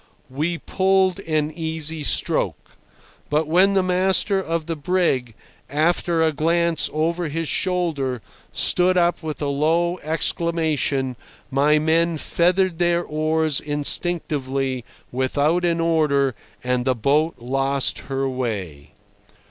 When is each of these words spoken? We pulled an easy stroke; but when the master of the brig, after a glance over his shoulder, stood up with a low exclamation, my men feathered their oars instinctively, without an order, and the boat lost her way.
We 0.31 0.57
pulled 0.57 1.19
an 1.27 1.51
easy 1.51 2.01
stroke; 2.01 2.75
but 3.29 3.47
when 3.47 3.73
the 3.73 3.83
master 3.83 4.41
of 4.41 4.65
the 4.65 4.75
brig, 4.75 5.35
after 5.69 6.23
a 6.23 6.31
glance 6.33 6.89
over 6.91 7.27
his 7.27 7.47
shoulder, 7.47 8.23
stood 8.51 8.97
up 8.97 9.21
with 9.21 9.43
a 9.43 9.47
low 9.47 9.99
exclamation, 9.99 11.17
my 11.51 11.77
men 11.77 12.17
feathered 12.17 12.79
their 12.79 13.03
oars 13.03 13.59
instinctively, 13.59 14.83
without 15.11 15.63
an 15.63 15.79
order, 15.79 16.33
and 16.63 16.83
the 16.83 16.95
boat 16.95 17.35
lost 17.37 17.99
her 18.09 18.27
way. 18.27 18.93